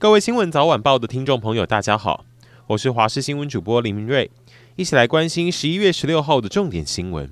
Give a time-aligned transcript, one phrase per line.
[0.00, 2.24] 各位新闻早晚报的听众朋友，大家好，
[2.68, 4.30] 我是华视新闻主播林明瑞，
[4.76, 7.28] 一起来关心十一月十六号的重点新闻。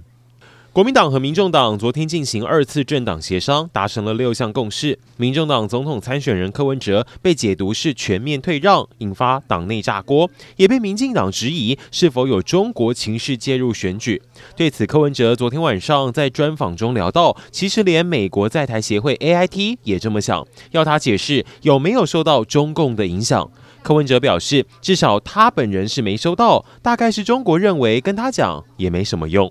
[0.77, 4.99] 国民党和民众党昨天进行二次政党协商，达成了六项共识。
[5.17, 14.21] 民众党总统参选人柯文哲被解读是全面退让，引发党内炸锅，也被民进党质疑是否有中国情势介入选举。
[14.54, 23.51] 对此，柯文哲昨天晚上在专访中聊到，其实连美国在台协会 AIT 也这么想，要他解释有没有受到中共的影响。
[23.83, 29.51] 柯文哲表示，至少他本人是没收到，大概是中国认为跟他讲也没什么用。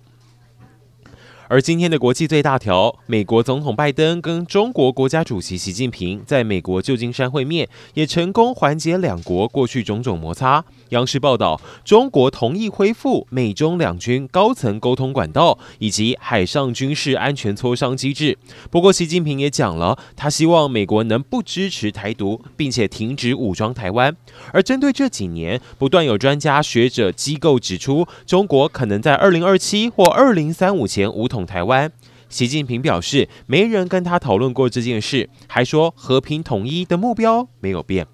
[1.48, 10.66] 而今天的国际最大条，美国总统拜登跟中国国家主席习近平在美国旧金山会面，也成功缓解两国过去种种摩擦。
[10.90, 18.35] 央视报道，中国同意恢复美中两军高层沟通管道以及海上军事安全磋商机制。
[18.71, 24.15] 不过，习近平也讲了，他希望美国能不支持台独，并且停止武装台湾。
[24.52, 31.91] 而针对这几年不断有专家学者机构指出，中国可能在二零二七或二零三五前无统台湾，
[32.29, 38.07] 习近平表示，没人跟他讨论过这件事，还说和平统一的目标没有变。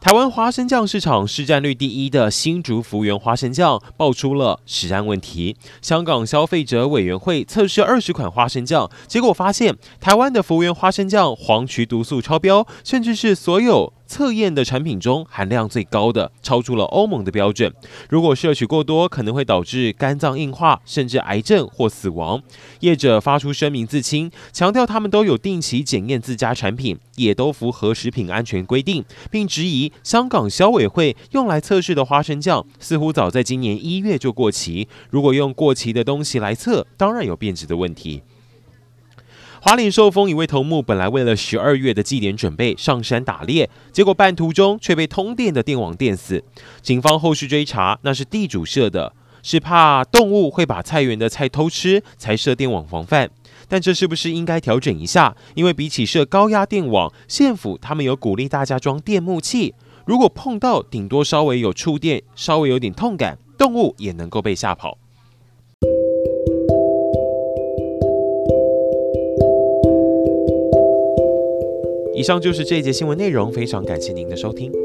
[0.00, 5.56] 台湾花生酱市场市占率第一的新竹福源花生酱爆出了食安问题。
[5.80, 13.92] 香港消费者委员会测试二十款花生酱，结果发现台湾的福源花生酱黄曲毒素超标，甚至是所有。
[14.14, 17.74] 测验的产品中含量最高的，超出了欧盟的标准。
[18.08, 22.40] 如果摄取过多，可能会导致肝脏硬化，甚至癌症或死亡。
[22.78, 34.86] 业者发出声明自清，强调他们都有定期检验自家产品，也都符合食品安全规定，并质疑香港消委会用来测试的花生酱似乎早在今年一月就过期。
[35.10, 38.22] 如果用过期的东西来测，当然有变质的问题。
[39.64, 46.44] 花莲寿丰一位头目本来为了十二月的祭典准备上山打猎，结果半途中却被通电的电网电死。
[46.82, 53.30] 警方后续追查，那是地主设的，是怕动物会把菜园的菜偷吃才设电网防范。
[53.66, 55.34] 但这是不是应该调整一下？
[55.54, 59.72] 因为比起设高压电网，县府他们有鼓励大家装电木器，
[60.04, 64.98] 如果碰到顶多稍微有触电，稍微有点痛感，动物也能够被吓跑。
[72.14, 74.83] 以上就是这一节新闻内容，非常感谢您的收听。